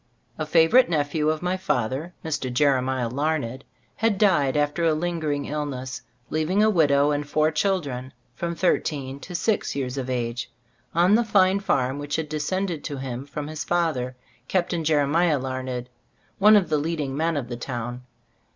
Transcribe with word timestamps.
A 0.39 0.47
favorite 0.47 0.89
nephew 0.89 1.29
of 1.29 1.43
my 1.43 1.57
father, 1.57 2.11
Mr. 2.25 2.51
Jeremiah 2.51 3.07
Lamed, 3.07 3.63
had 3.97 4.17
died 4.17 4.57
after 4.57 4.83
a 4.83 4.95
lingering 4.95 5.45
illness, 5.45 6.01
leaving 6.31 6.63
a 6.63 6.71
widow 6.71 7.11
and 7.11 7.29
four 7.29 7.51
children, 7.51 8.11
from 8.33 8.55
thir 8.55 8.79
teen 8.79 9.19
to 9.19 9.35
six 9.35 9.75
years 9.75 9.99
of 9.99 10.09
age, 10.09 10.49
on 10.95 11.13
the 11.13 11.23
fine 11.23 11.59
farm 11.59 11.99
which 11.99 12.15
had 12.15 12.29
descended 12.29 12.83
to 12.85 12.97
him 12.97 13.27
from 13.27 13.45
his 13.45 13.63
father, 13.63 14.15
Captain 14.47 14.83
Jeremiah 14.83 15.37
Larned, 15.37 15.87
one 16.39 16.55
of 16.55 16.69
the 16.69 16.79
leading 16.79 17.15
men 17.15 17.37
of 17.37 17.47
the 17.47 17.55
town. 17.55 18.01